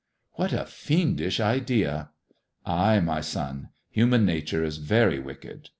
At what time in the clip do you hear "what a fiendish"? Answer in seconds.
0.33-1.39